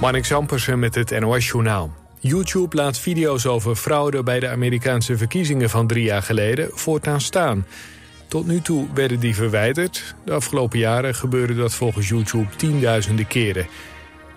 [0.00, 1.92] Marnik Zampersen met het NOS-journaal.
[2.18, 7.66] YouTube laat video's over fraude bij de Amerikaanse verkiezingen van drie jaar geleden voortaan staan.
[8.28, 10.14] Tot nu toe werden die verwijderd.
[10.24, 13.66] De afgelopen jaren gebeurde dat volgens YouTube tienduizenden keren.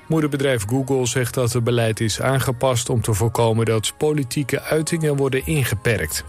[0.08, 5.46] Moederbedrijf Google zegt dat het beleid is aangepast om te voorkomen dat politieke uitingen worden
[5.46, 6.24] ingeperkt.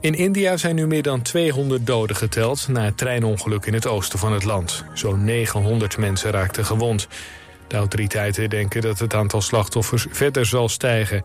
[0.00, 4.18] In India zijn nu meer dan 200 doden geteld na het treinongeluk in het oosten
[4.18, 4.84] van het land.
[4.94, 7.08] Zo'n 900 mensen raakten gewond.
[7.68, 11.24] De autoriteiten denken dat het aantal slachtoffers verder zal stijgen.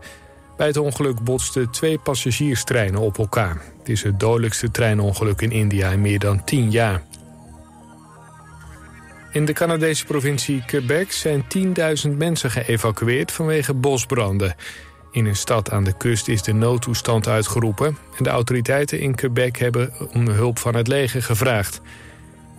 [0.56, 3.62] Bij het ongeluk botsten twee passagierstreinen op elkaar.
[3.78, 7.02] Het is het dodelijkste treinongeluk in India in meer dan 10 jaar.
[9.32, 11.44] In de Canadese provincie Quebec zijn
[12.06, 14.54] 10.000 mensen geëvacueerd vanwege bosbranden.
[15.12, 17.96] In een stad aan de kust is de noodtoestand uitgeroepen...
[18.18, 21.80] en de autoriteiten in Quebec hebben om hulp van het leger gevraagd.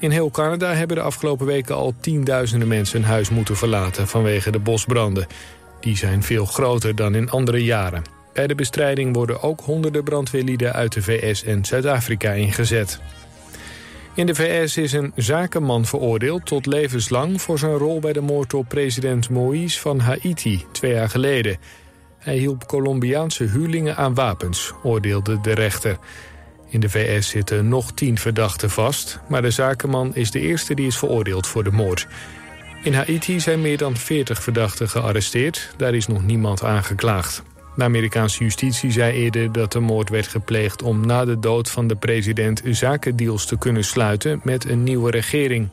[0.03, 4.51] In heel Canada hebben de afgelopen weken al tienduizenden mensen hun huis moeten verlaten vanwege
[4.51, 5.27] de bosbranden.
[5.79, 8.03] Die zijn veel groter dan in andere jaren.
[8.33, 12.99] Bij de bestrijding worden ook honderden brandweerlieden uit de VS en Zuid-Afrika ingezet.
[14.15, 17.41] In de VS is een zakenman veroordeeld tot levenslang...
[17.41, 21.57] voor zijn rol bij de moord op president Moïse van Haiti twee jaar geleden.
[22.17, 25.97] Hij hielp Colombiaanse huurlingen aan wapens, oordeelde de rechter.
[26.73, 29.19] In de VS zitten nog tien verdachten vast...
[29.27, 32.07] maar de zakenman is de eerste die is veroordeeld voor de moord.
[32.83, 35.73] In Haiti zijn meer dan 40 verdachten gearresteerd.
[35.77, 37.43] Daar is nog niemand aangeklaagd.
[37.75, 40.81] De Amerikaanse justitie zei eerder dat de moord werd gepleegd...
[40.81, 45.69] om na de dood van de president zakendeals te kunnen sluiten met een nieuwe regering.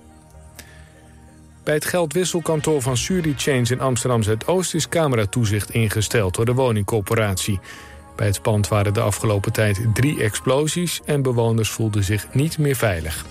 [1.65, 2.97] Bij het geldwisselkantoor van
[3.37, 7.61] Chains in Amsterdam Zuidoost is cameratoezicht ingesteld door de woningcorporatie.
[8.21, 12.77] Bij het pand waren de afgelopen tijd drie explosies en bewoners voelden zich niet meer
[12.77, 13.25] veilig.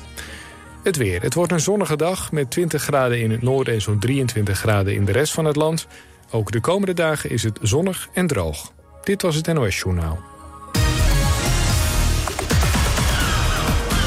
[0.84, 1.22] Het weer.
[1.22, 4.94] Het wordt een zonnige dag met 20 graden in het noorden en zo'n 23 graden
[4.94, 5.88] in de rest van het land.
[6.32, 8.72] Ook de komende dagen is het zonnig en droog.
[9.04, 10.20] Dit was het NOS Journaal.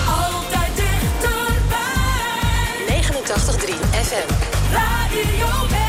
[0.07, 1.83] Altijd dichterbij.
[2.89, 4.35] 89.3 FM.
[4.73, 5.82] Radio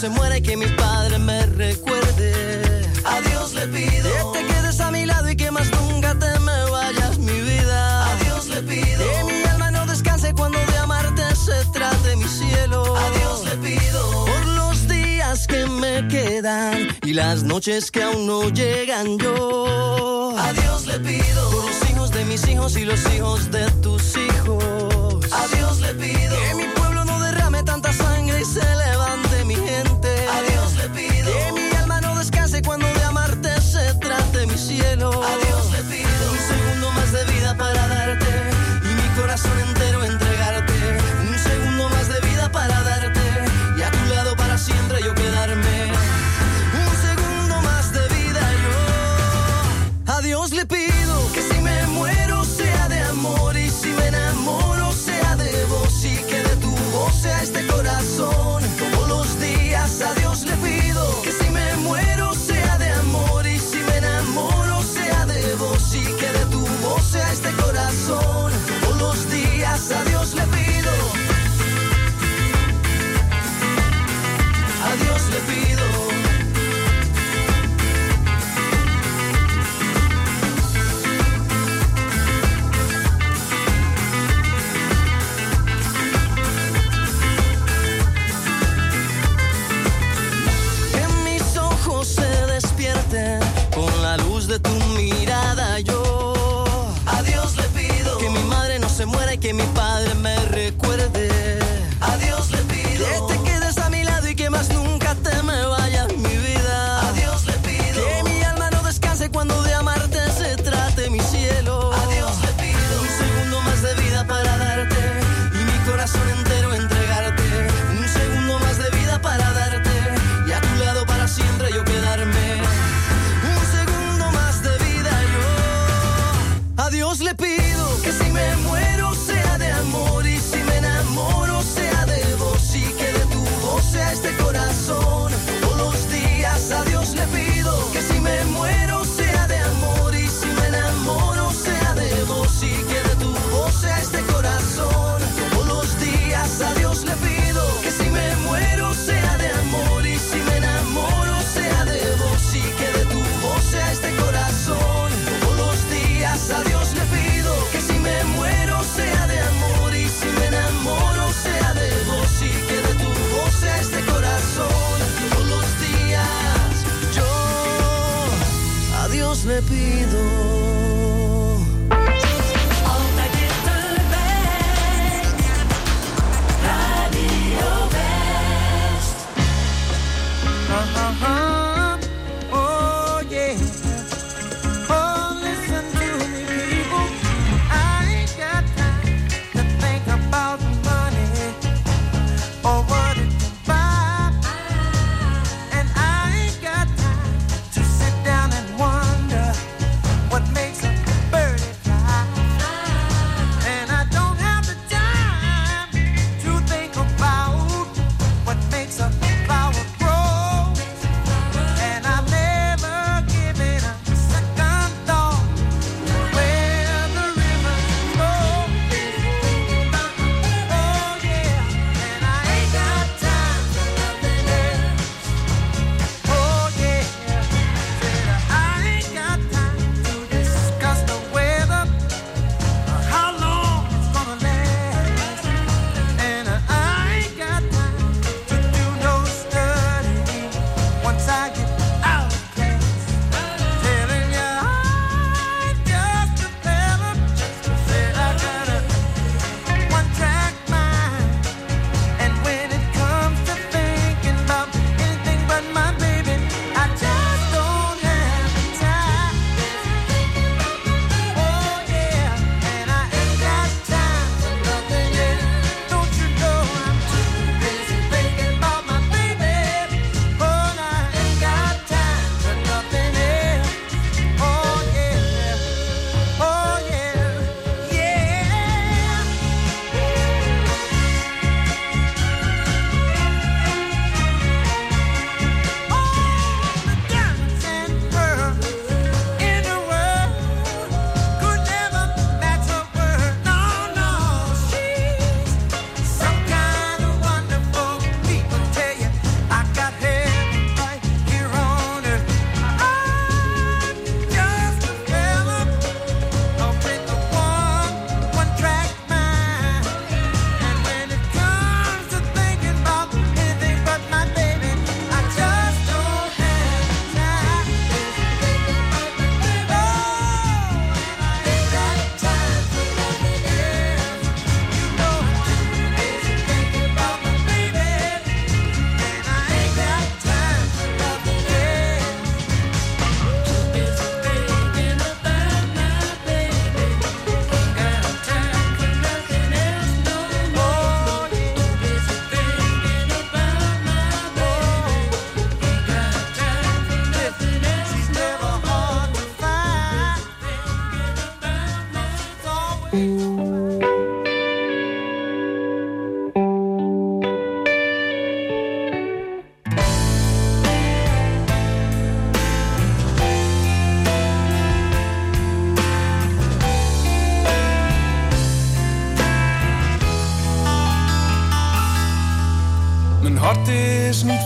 [0.00, 2.86] se muera y que mi padre me recuerde.
[3.04, 4.32] A Dios le pido.
[4.32, 8.10] Que te quedes a mi lado y que más nunca te me vayas, mi vida.
[8.10, 8.98] A Dios le pido.
[8.98, 12.96] Que mi alma no descanse cuando de amarte se trate, mi cielo.
[12.96, 14.24] A Dios le pido.
[14.24, 20.34] Por los días que me quedan y las noches que aún no llegan yo.
[20.38, 21.50] A Dios le pido.
[21.50, 24.89] Por los hijos de mis hijos y los hijos de tus hijos.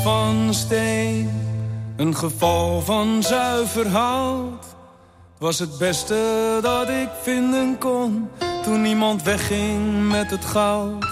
[0.04, 1.30] Van steen,
[1.96, 4.64] een geval van zuiver hout.
[5.38, 8.28] Was het beste dat ik vinden kon,
[8.62, 11.06] toen niemand wegging met het goud.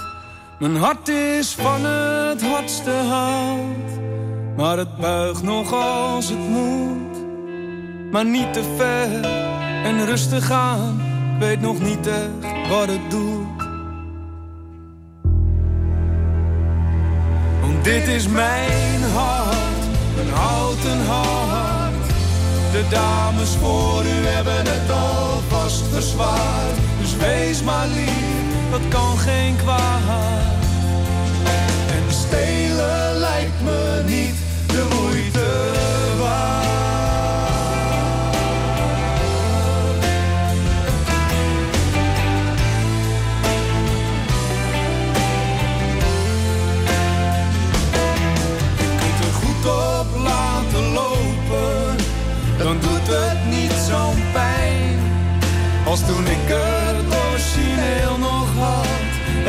[0.59, 4.01] Mijn hart is van het hardste hout,
[4.57, 7.17] maar het buigt nog als het moet.
[8.11, 9.25] Maar niet te ver
[9.85, 11.03] en rustig aan,
[11.39, 13.52] weet nog niet echt wat het doet.
[17.83, 19.57] Dit is mijn hart,
[20.19, 22.07] een houten hart.
[22.73, 26.77] De dames voor u hebben het alvast verzwaard.
[27.01, 30.61] Dus wees maar lief, dat kan geen kwaad.
[31.87, 34.35] En stelen lijkt me niet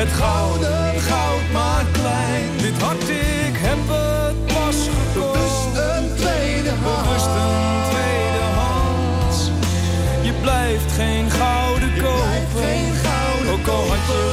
[0.03, 2.49] het gouden goud maar klein.
[2.57, 3.09] Dit hart,
[3.47, 5.33] ik heb het pas gekocht.
[5.33, 7.05] Bewust een tweede hand.
[7.05, 9.35] Bewust een tweede hand.
[10.27, 13.51] Je blijft geen gouden kopen.
[13.53, 14.23] Ook al had je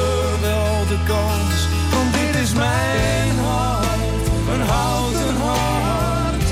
[0.41, 1.57] wel de kans.
[1.95, 4.25] Want dit is mijn hart,
[4.55, 6.47] een houten hart.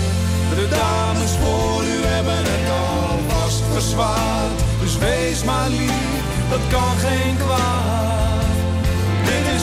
[0.60, 4.58] De dames voor u hebben het alvast verzwaard.
[4.80, 8.17] Dus wees maar lief, dat kan geen kwaad.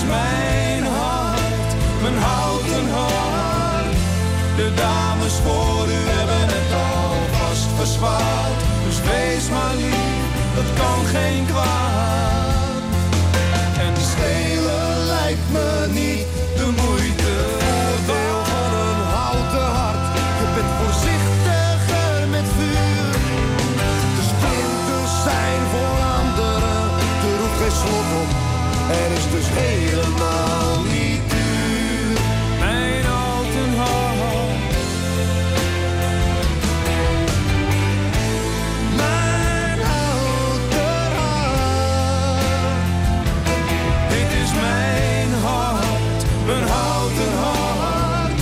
[0.08, 1.72] Mijn hart,
[2.02, 3.98] mijn houten hart.
[4.56, 8.60] De dames voor u hebben het alvast verzwaard.
[8.86, 12.84] Dus wees maar lief, dat kan geen kwaad.
[13.86, 17.34] En stelen lijkt me niet de moeite
[18.06, 18.35] Deel
[28.90, 32.20] Er is dus helemaal niet duur.
[32.60, 34.76] Mijn houten hart.
[38.96, 42.44] Mijn houten hart.
[44.10, 48.40] Dit is mijn hart, mijn houten hart.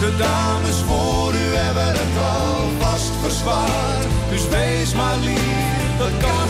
[0.00, 4.06] De dames voor u hebben het alvast verzwaard.
[4.30, 6.43] Dus wees maar lief, dat kan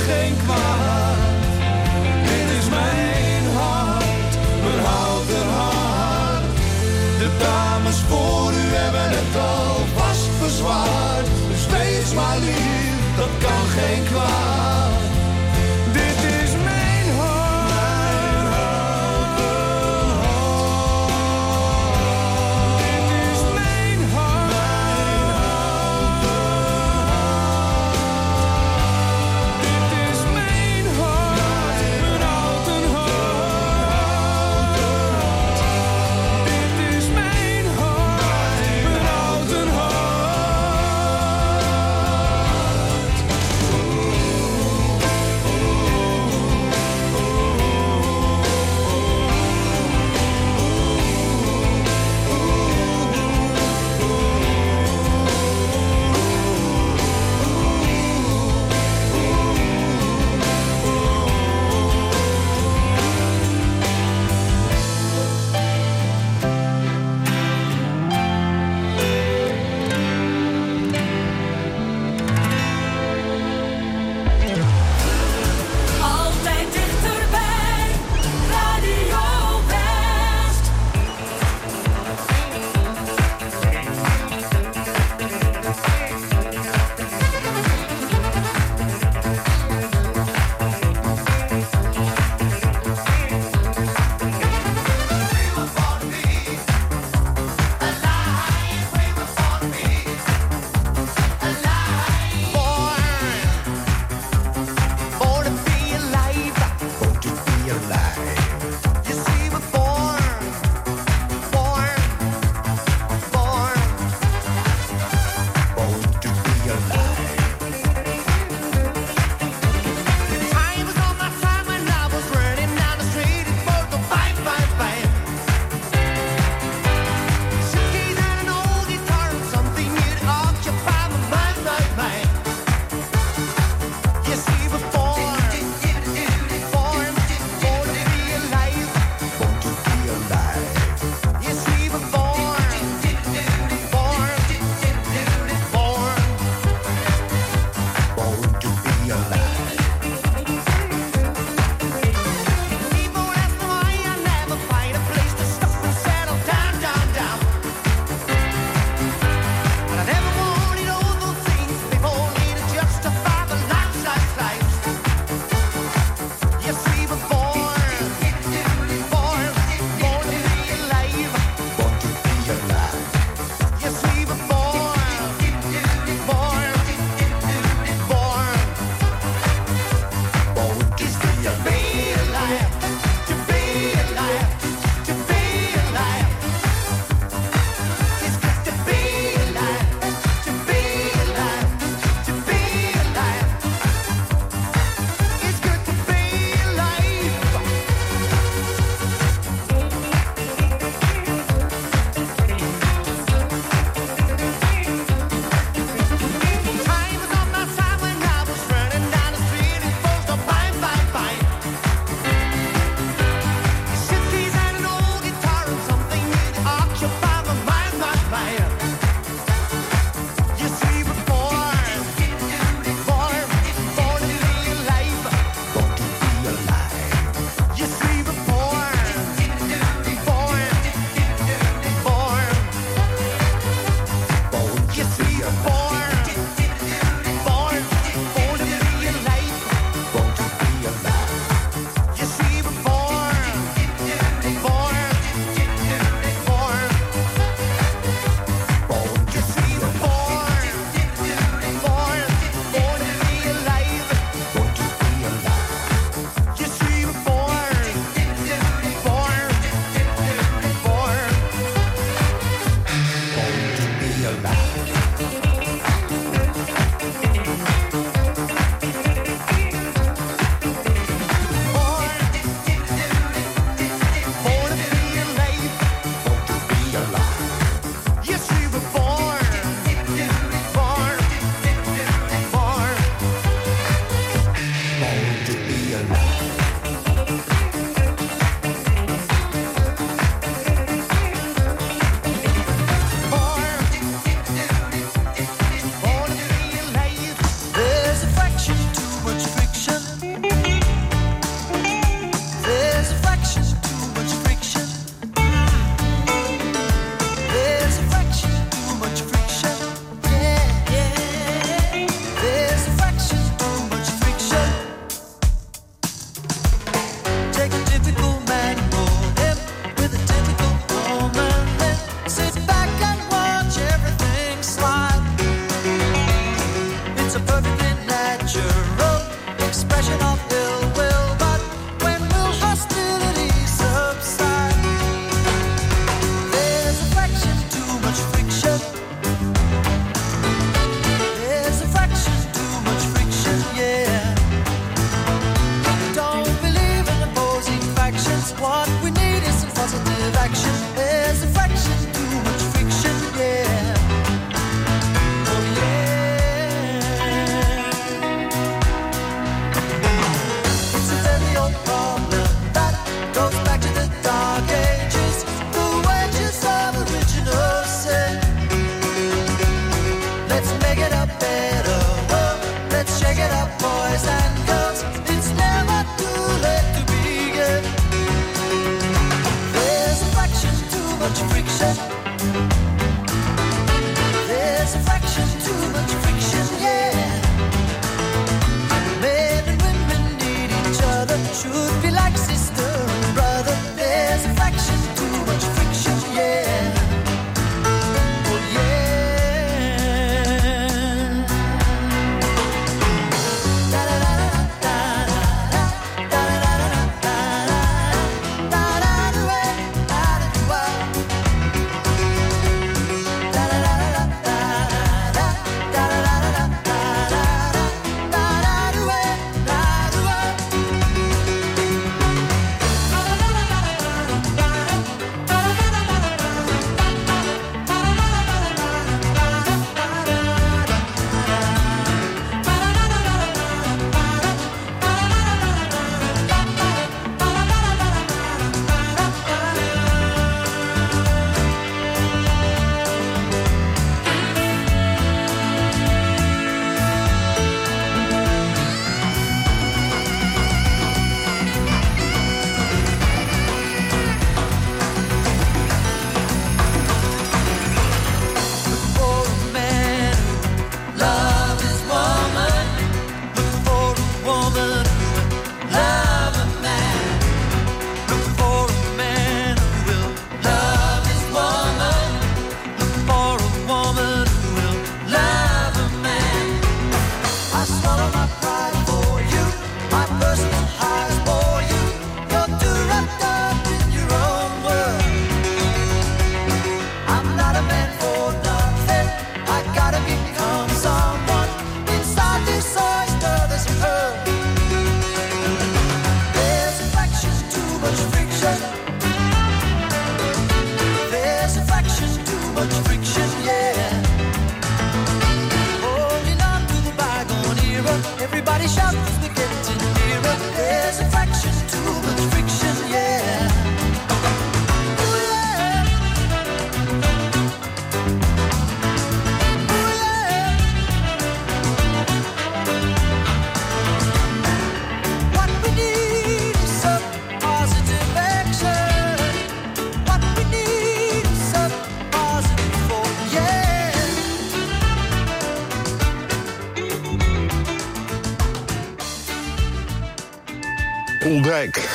[541.55, 542.09] Poeldijk.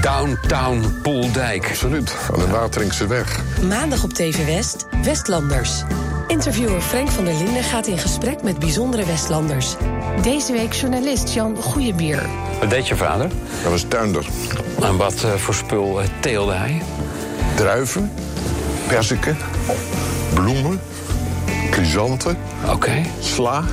[0.00, 1.68] Downtown Poeldijk.
[1.68, 3.40] Absoluut, aan de Wateringse weg.
[3.68, 5.82] Maandag op TV West, Westlanders.
[6.26, 9.74] Interviewer Frank van der Linden gaat in gesprek met bijzondere Westlanders.
[10.22, 12.26] Deze week journalist Jan Goeiebier.
[12.60, 13.28] Wat deed je vader?
[13.62, 14.26] Dat was tuinder.
[14.82, 16.82] En wat eh, voor spul eh, teelde hij?
[17.54, 18.12] Druiven,
[18.86, 19.36] perziken,
[20.34, 20.80] bloemen,
[21.70, 22.36] chrysanten,
[22.70, 23.02] Oké.
[23.20, 23.64] Sla.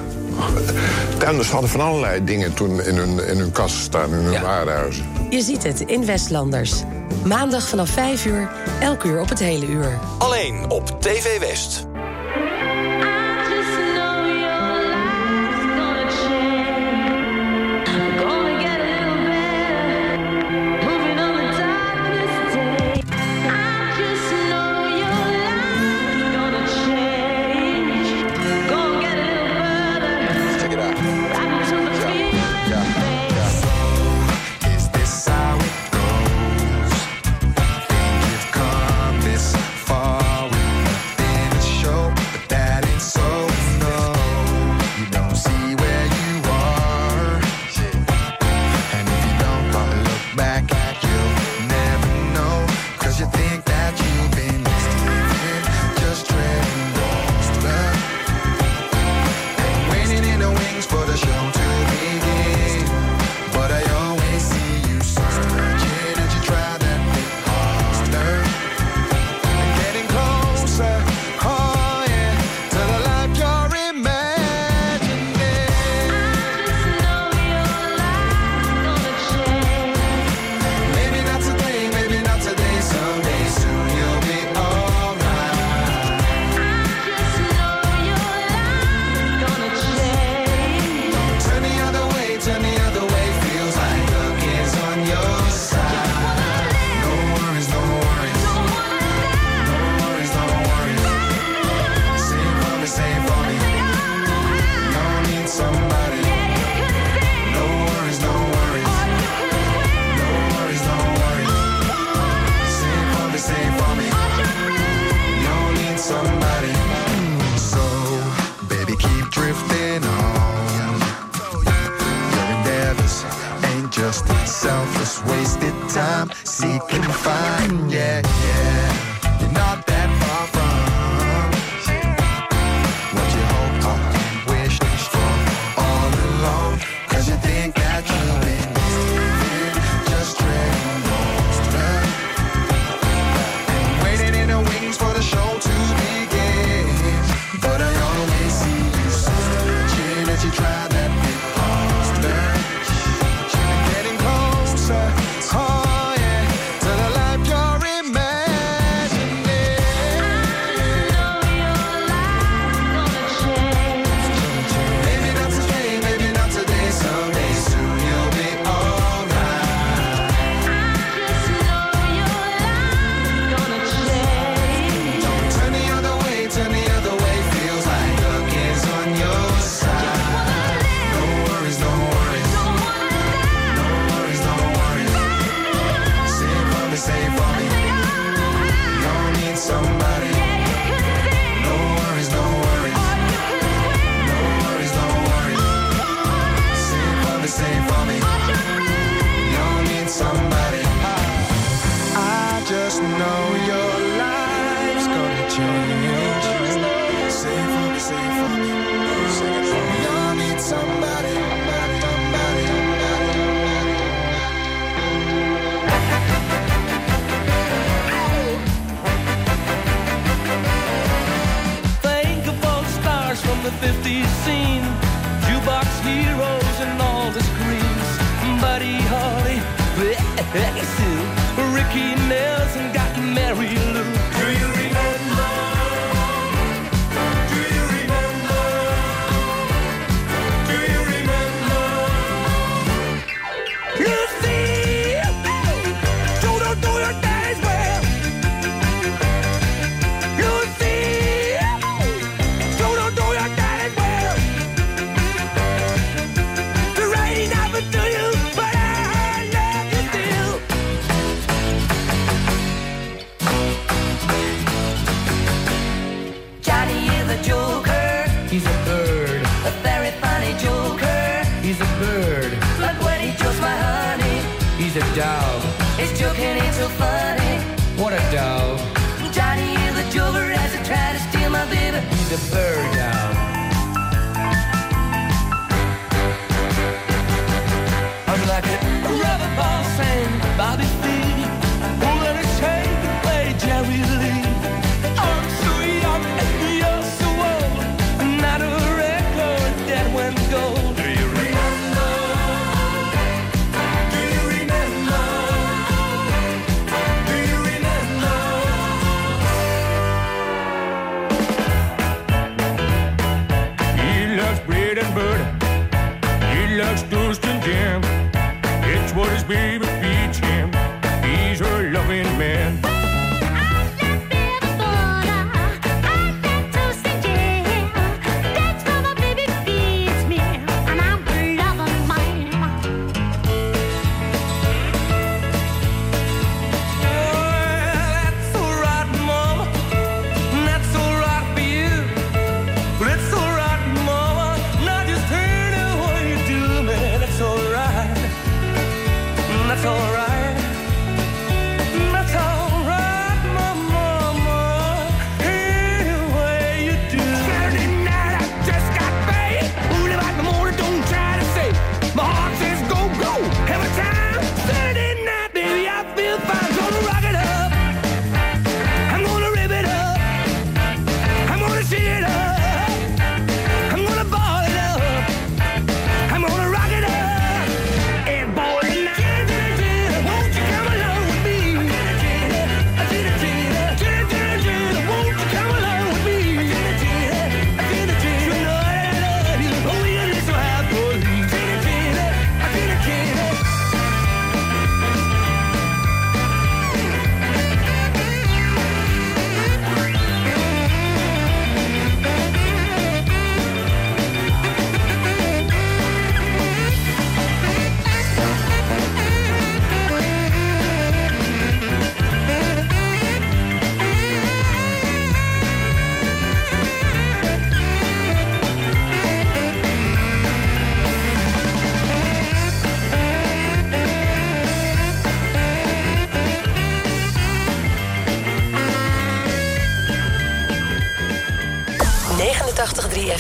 [1.18, 4.42] Tuinders hadden van allerlei dingen toen in hun, in hun kast staan, in hun ja.
[4.42, 5.06] warenhuizen.
[5.30, 6.84] Je ziet het in Westlanders.
[7.24, 10.00] Maandag vanaf 5 uur, elk uur op het hele uur.
[10.18, 11.90] Alleen op TV West.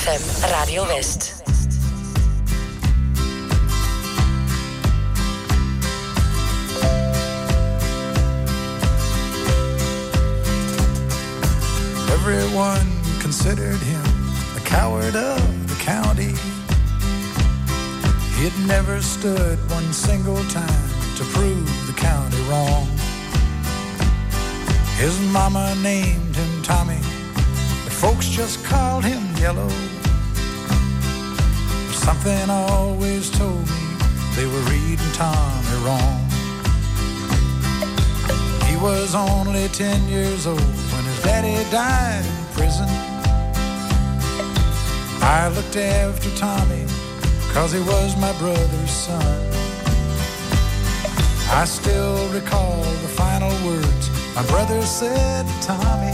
[0.01, 1.43] ZFM Radio West.
[12.11, 12.87] Everyone
[13.19, 14.01] considered him
[14.55, 16.33] the coward of the county.
[18.39, 22.87] He'd never stood one single time to prove the county wrong.
[24.97, 27.00] His mama named him Tommy
[28.01, 29.69] Folks just called him yellow.
[31.93, 33.81] Something always told me
[34.35, 36.25] they were reading Tommy wrong.
[38.65, 42.89] He was only ten years old when his daddy died in prison.
[45.21, 46.87] I looked after Tommy,
[47.53, 49.51] cause he was my brother's son.
[51.51, 56.10] I still recall the final words my brother said to Tommy.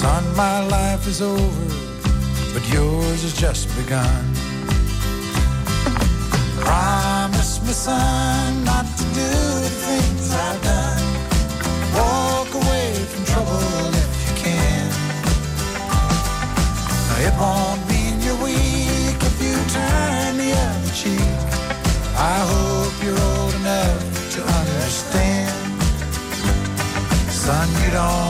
[0.00, 1.66] Son, my life is over,
[2.54, 4.24] but yours has just begun.
[6.58, 9.30] Promise me, son, not to do
[9.66, 11.04] the things I've done.
[12.00, 14.88] Walk away from trouble if you can.
[17.26, 21.38] It won't mean you're weak if you turn the other cheek.
[22.16, 25.52] I hope you're old enough to understand.
[27.28, 28.29] Son, you don't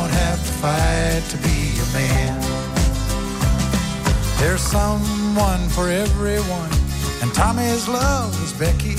[4.61, 6.71] someone for everyone.
[7.23, 8.97] And Tommy's love was Becky.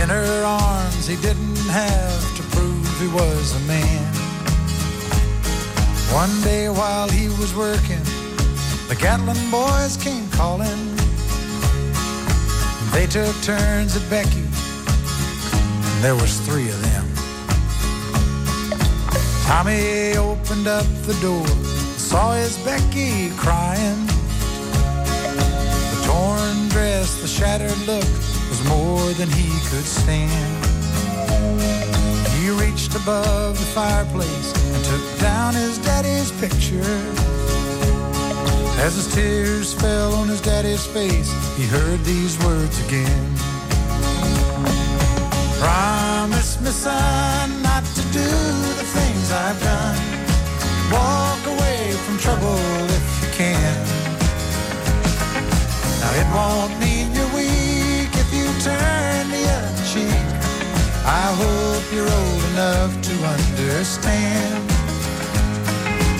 [0.00, 4.14] In her arms, he didn't have to prove he was a man.
[6.14, 8.04] One day while he was working,
[8.88, 10.96] the Gatlin boys came calling.
[12.92, 14.46] They took turns at Becky,
[15.90, 17.06] and there was three of them.
[19.44, 21.75] Tommy opened up the door
[22.16, 24.00] saw his Becky crying.
[25.92, 28.10] The torn dress, the shattered look
[28.48, 30.64] was more than he could stand.
[32.36, 36.96] He reached above the fireplace and took down his daddy's picture.
[38.86, 43.28] As his tears fell on his daddy's face, he heard these words again.
[45.60, 48.30] Promise me, son, not to do
[48.80, 50.16] the things I've done.
[50.92, 51.45] Walk
[52.06, 52.54] from trouble
[52.98, 53.76] if you can.
[55.98, 60.26] Now it won't mean you're weak if you turn the other cheek.
[61.02, 64.62] I hope you're old enough to understand.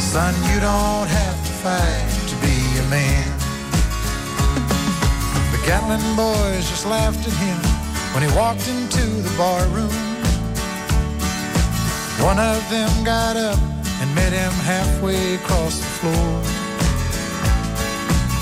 [0.00, 3.28] Son, you don't have to fight to be a man.
[5.54, 7.58] The Gatlin boys just laughed at him
[8.12, 9.94] when he walked into the bar room.
[12.26, 16.32] One of them got up and met him halfway across the floor.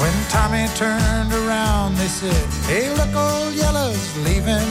[0.01, 2.35] When Tommy turned around, they said,
[2.67, 4.71] Hey, look, old Yellow's leaving.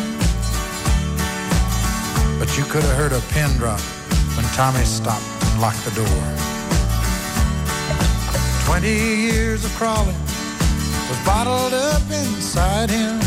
[2.40, 3.80] But you could have heard a pin drop
[4.36, 6.24] when Tommy stopped and locked the door.
[8.66, 8.96] Twenty
[9.28, 10.20] years of crawling
[11.10, 13.20] was bottled up inside him.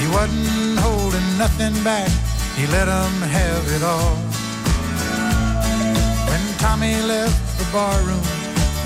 [0.00, 2.10] He wasn't holding nothing back,
[2.56, 4.29] he let 'em have it all.
[6.80, 8.24] Tommy left the barroom,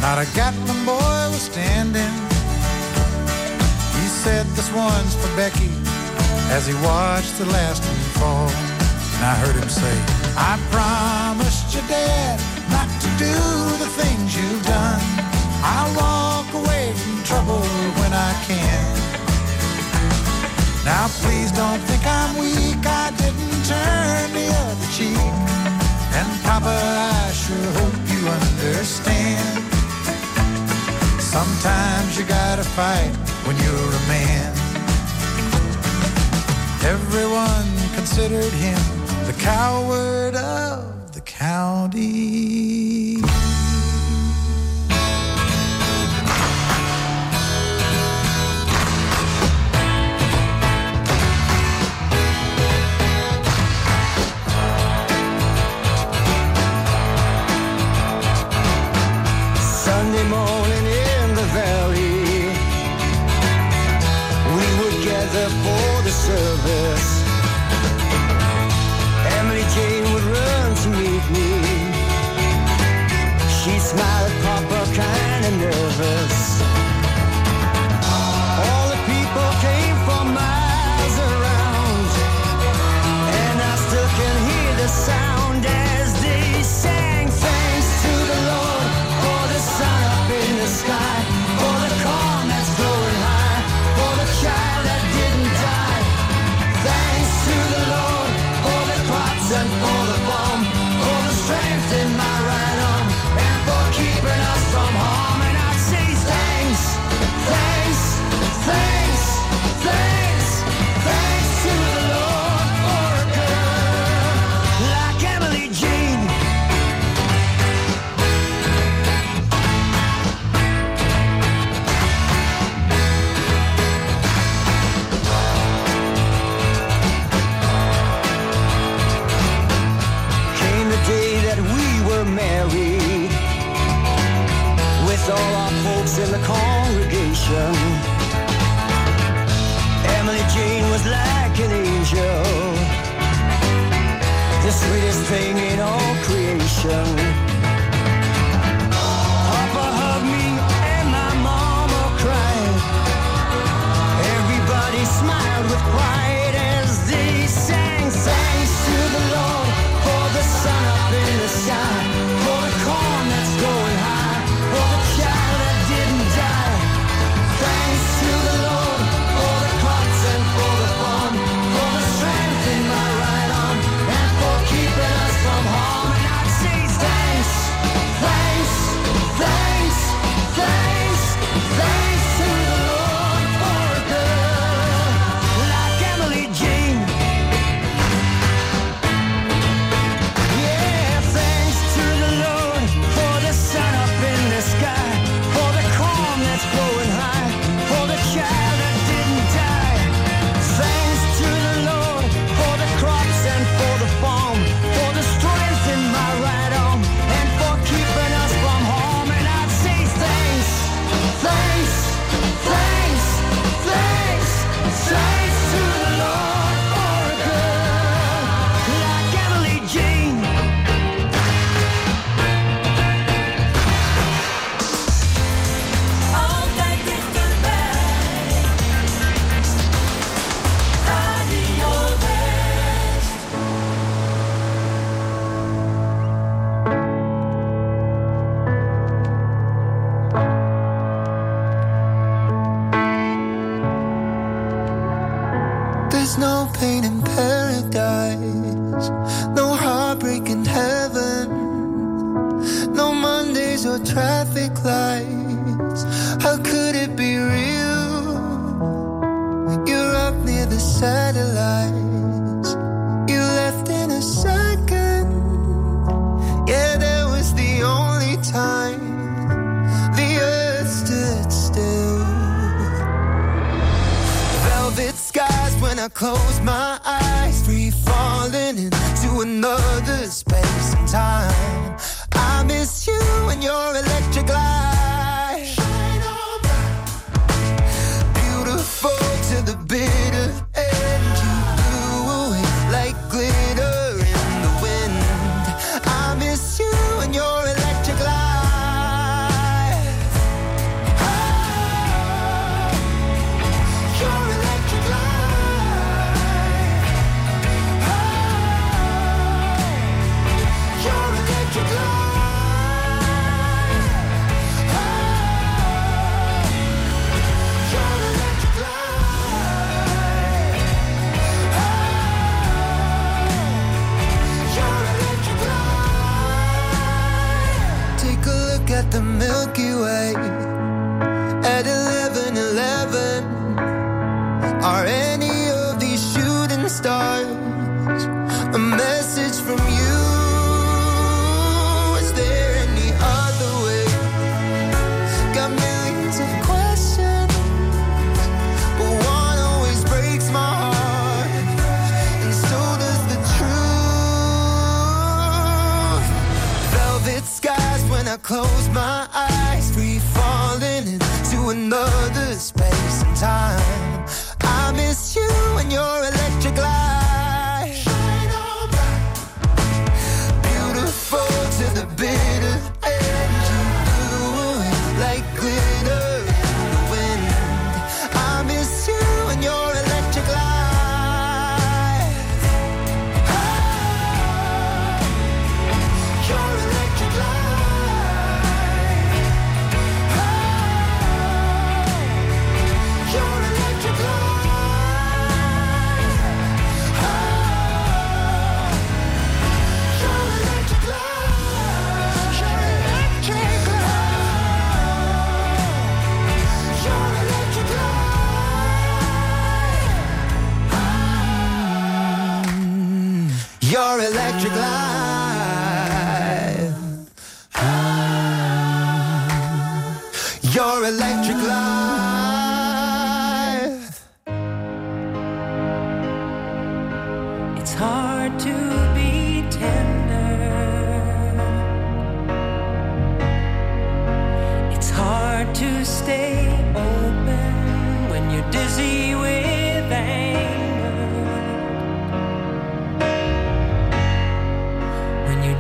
[0.03, 2.15] not a Gatlin boy was standing.
[3.95, 5.71] He said, This one's for Becky,
[6.51, 8.51] as he watched the last one fall.
[9.15, 9.95] And I heard him say,
[10.35, 12.41] I promised your dad
[12.75, 13.37] not to do
[13.79, 15.01] the things you've done.
[15.63, 17.63] I'll walk away from trouble
[18.03, 18.91] when I can.
[20.85, 25.74] Now please don't think I'm weak, I didn't turn the other cheek.
[26.19, 26.77] And Papa,
[27.27, 29.65] I sure hope you understand.
[31.21, 33.13] Sometimes you gotta fight
[33.47, 34.53] when you're a man.
[36.85, 38.83] Everyone considered him
[39.27, 43.17] the coward of the county.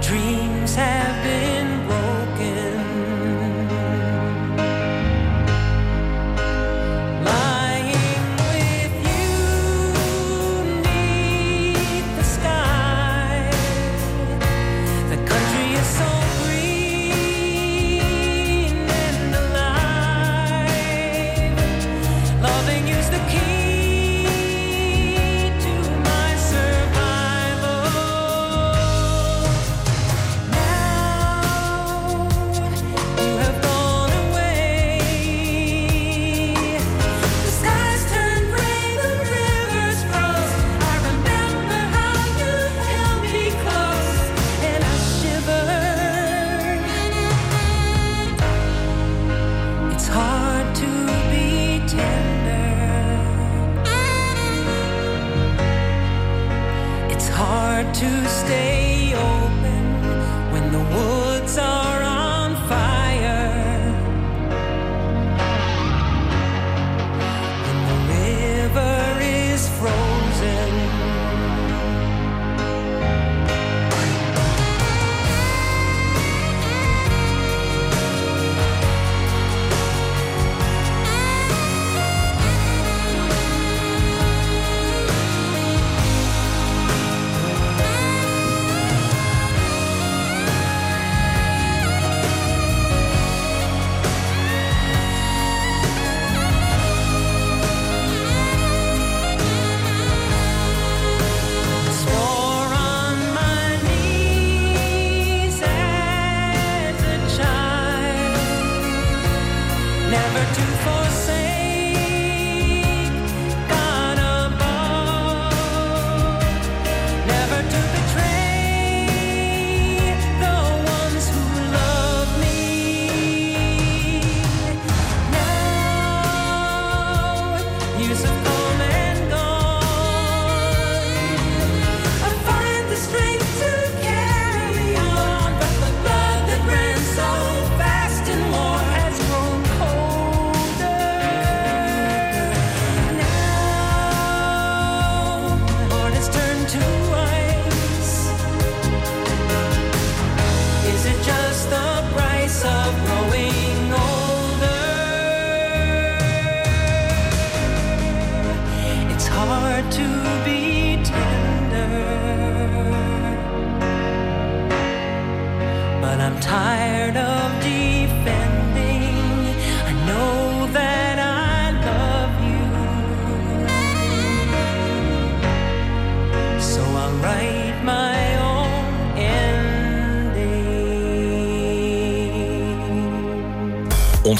[0.00, 1.43] Dreams have been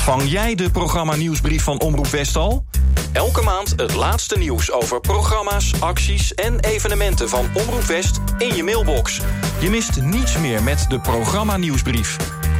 [0.07, 2.65] Ontvang jij de programma nieuwsbrief van Omroep Westal?
[3.13, 8.63] Elke maand het laatste nieuws over programma's, acties en evenementen van Omroep West in je
[8.63, 9.21] mailbox.
[9.61, 12.17] Je mist niets meer met de programma nieuwsbrief.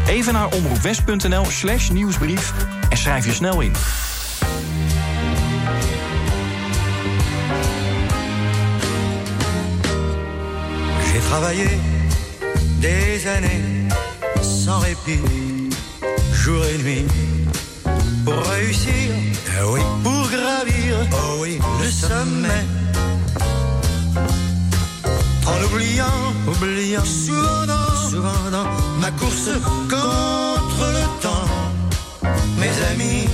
[0.09, 2.53] Even naar omroepwest.nl slash nieuwsbrief
[2.89, 3.73] en schrijf je snel in.
[11.13, 11.81] J'ai travaillé
[12.81, 13.93] des années
[14.41, 15.21] sans répit,
[16.45, 17.34] jour et nuit,
[18.25, 19.11] pour réussir,
[19.59, 22.65] ah oui, pour gravir, oh oui, le sommet.
[25.47, 28.67] En oubliant, oubliant, souvent dans, souvent dans
[29.01, 29.51] ma course
[29.91, 31.49] contre le temps,
[32.59, 33.29] mes amis,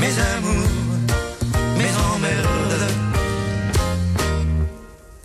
[0.00, 0.70] mes amours,
[1.78, 2.90] mes emmerdes.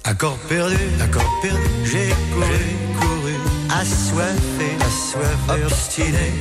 [0.03, 2.65] Accord perdu, accord perdu, j'ai couru,
[2.99, 3.35] couru,
[3.69, 6.33] assoiffé, assoiffé, obstiné,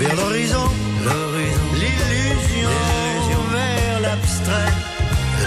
[0.00, 0.66] vers l'horizon,
[1.74, 4.72] l'illusion, vers l'abstrait,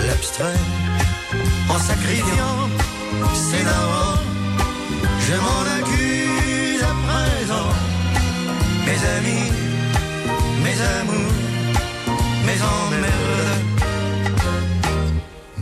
[0.07, 0.59] l'abstrait,
[1.69, 2.69] en sacrifiant
[3.33, 4.19] ses darons,
[5.27, 7.69] je m'en accuse à présent,
[8.85, 9.49] mes amis,
[10.65, 11.35] mes amours,
[12.45, 13.61] mes emmerdes.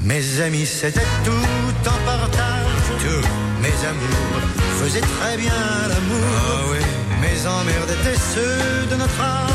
[0.03, 2.87] Mes amis, c'était tout en partage.
[2.99, 3.27] Tout.
[3.61, 4.41] Mes amours
[4.79, 7.00] faisaient très bien l'amour.
[7.21, 9.51] Mes emmerdes étaient ceux de notre âge.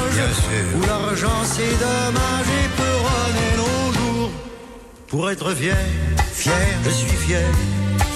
[0.76, 2.96] Où l'argent, c'est dommage et peut
[3.56, 4.30] nos jours.
[5.08, 5.76] Pour être fier,
[6.32, 7.46] fier, je suis fier.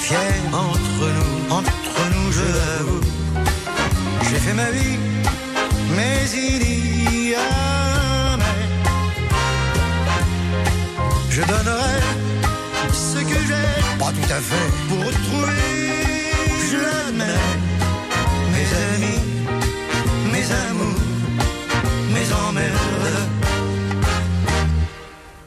[0.01, 3.01] Fier entre nous, entre nous, je l'avoue.
[4.29, 4.99] J'ai fait ma vie,
[5.97, 8.61] mais il y a mais.
[11.31, 11.99] Je donnerai
[12.93, 16.33] ce que j'ai, pas tout à fait, pour retrouver,
[16.71, 17.25] je l'admets,
[18.53, 19.21] mes amis,
[20.41, 21.01] mes amours,
[22.15, 23.21] mes emmerdes,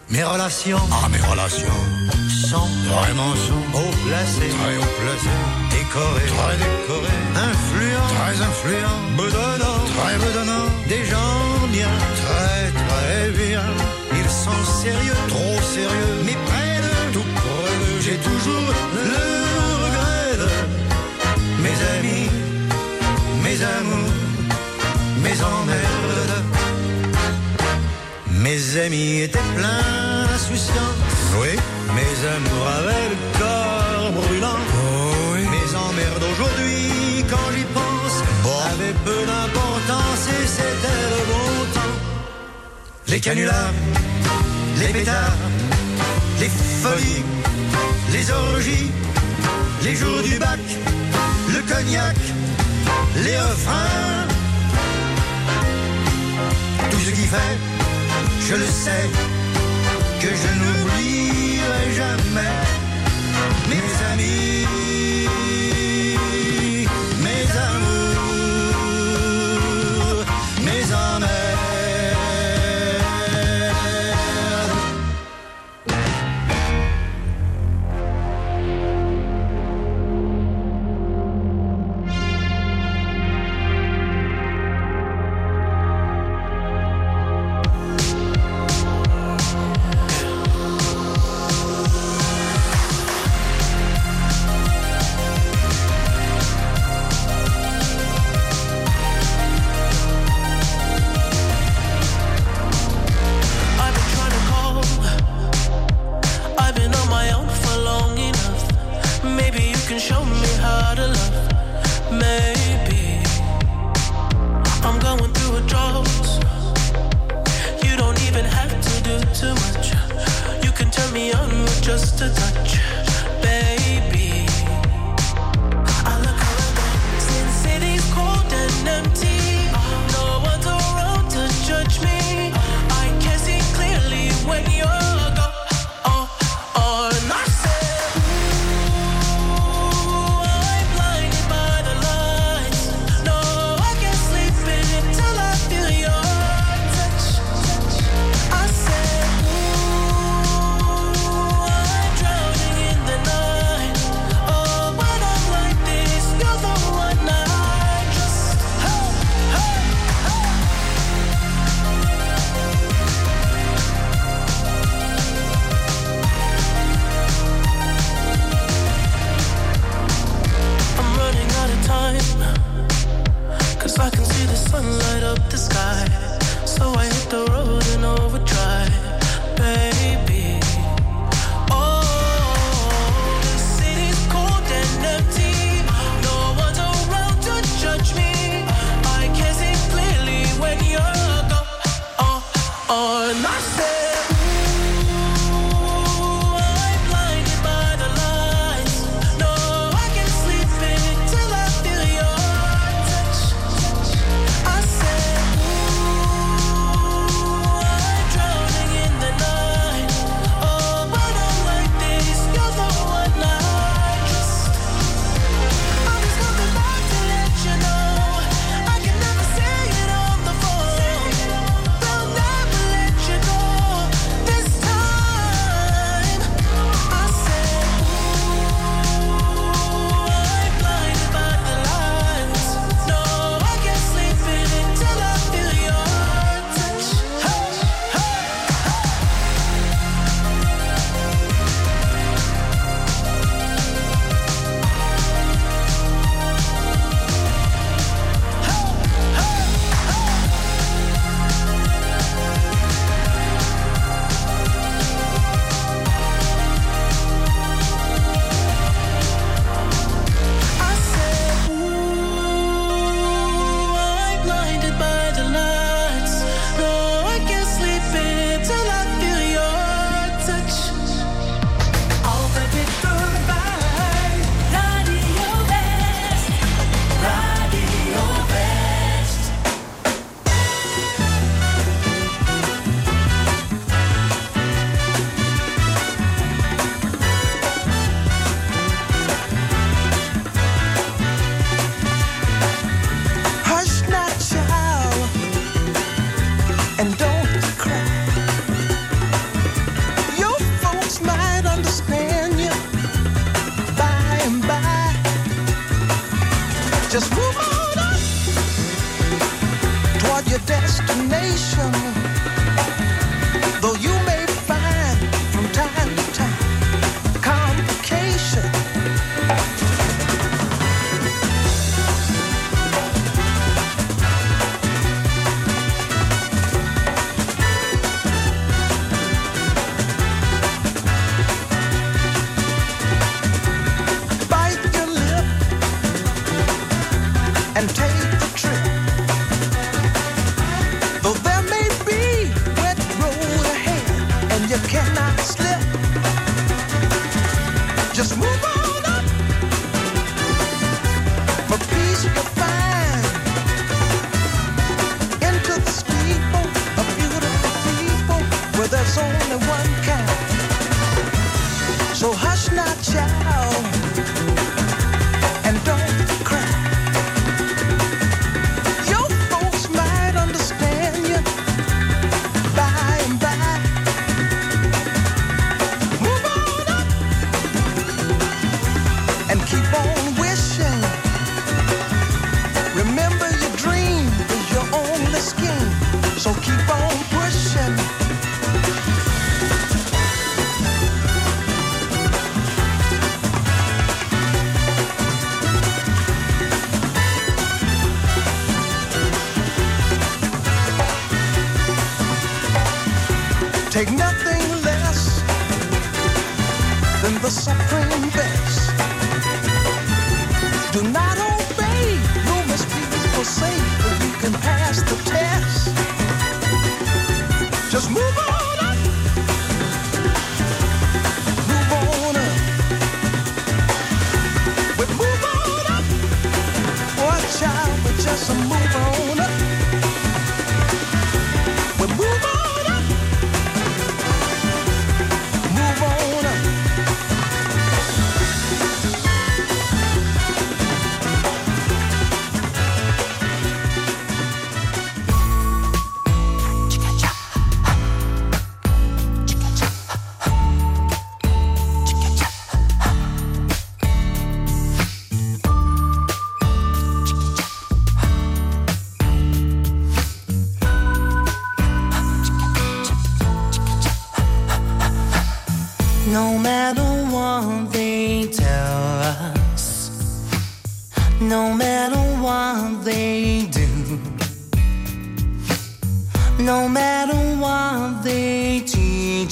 [0.09, 1.81] mes relations, ah mes relations,
[2.49, 5.41] sont vraiment sont haut placées, très haut placées,
[5.73, 7.21] décorées, très décorées,
[7.51, 11.41] influents, très influents, bedonnants, très bedonnants, des gens
[11.71, 13.65] bien, très très bien.
[14.19, 17.27] Ils sont sérieux, trop sérieux, mais près de tout.
[17.41, 18.67] Près d'eux, j'ai toujours
[18.97, 19.17] le
[19.85, 20.49] regret de
[21.63, 22.29] mes amis,
[23.43, 24.22] mes amours,
[25.23, 26.43] mes emmerdes.
[28.29, 30.99] Mes amis étaient pleins d'insouciance.
[31.41, 31.49] Oui.
[31.95, 34.59] Mes amours avaient le corps brûlant.
[35.55, 38.15] Mes emmerdes aujourd'hui, quand j'y pense,
[38.73, 41.95] avaient peu d'importance et c'était le bon temps.
[43.07, 43.73] Les canulars,
[44.79, 45.37] les pétards,
[46.39, 47.23] les folies,
[48.11, 48.91] les orgies,
[49.83, 50.59] les jours du bac,
[51.49, 52.17] le cognac,
[53.23, 54.32] les refrains.
[56.93, 57.57] Tout ce qui fait,
[58.47, 59.09] je le sais,
[60.21, 62.55] que je n'oublierai jamais.
[63.67, 64.67] Mes amis,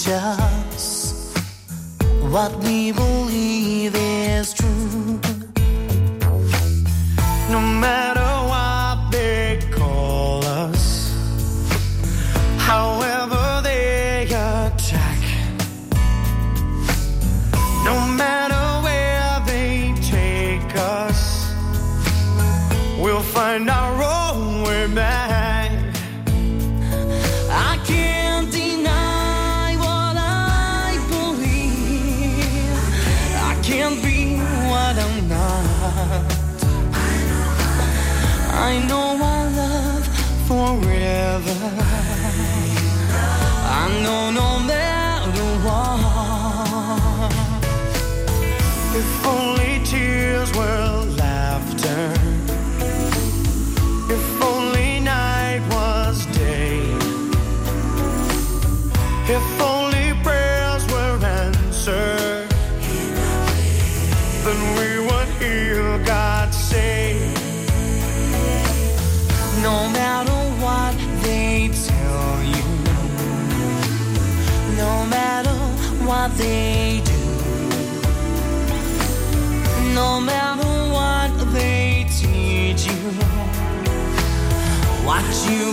[0.07, 1.33] us,
[2.31, 5.19] what we believe is true.
[7.49, 8.20] No matter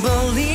[0.09, 0.48] believe